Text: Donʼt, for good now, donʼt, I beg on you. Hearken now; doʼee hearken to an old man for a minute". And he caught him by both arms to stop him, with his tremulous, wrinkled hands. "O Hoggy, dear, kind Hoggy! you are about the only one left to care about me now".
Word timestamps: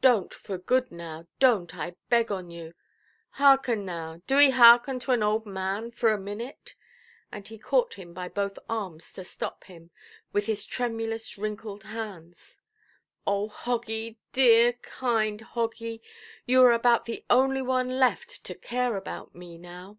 Donʼt, 0.00 0.32
for 0.32 0.58
good 0.58 0.92
now, 0.92 1.26
donʼt, 1.40 1.74
I 1.74 1.96
beg 2.08 2.30
on 2.30 2.50
you. 2.50 2.72
Hearken 3.30 3.84
now; 3.84 4.18
doʼee 4.28 4.52
hearken 4.52 5.00
to 5.00 5.10
an 5.10 5.24
old 5.24 5.44
man 5.44 5.90
for 5.90 6.12
a 6.12 6.20
minute". 6.20 6.76
And 7.32 7.48
he 7.48 7.58
caught 7.58 7.94
him 7.94 8.14
by 8.14 8.28
both 8.28 8.60
arms 8.68 9.12
to 9.14 9.24
stop 9.24 9.64
him, 9.64 9.90
with 10.32 10.46
his 10.46 10.64
tremulous, 10.66 11.36
wrinkled 11.36 11.82
hands. 11.82 12.60
"O 13.26 13.48
Hoggy, 13.48 14.18
dear, 14.32 14.74
kind 14.74 15.40
Hoggy! 15.40 16.00
you 16.46 16.62
are 16.62 16.72
about 16.72 17.06
the 17.06 17.24
only 17.28 17.60
one 17.60 17.98
left 17.98 18.44
to 18.44 18.54
care 18.54 18.96
about 18.96 19.34
me 19.34 19.58
now". 19.58 19.98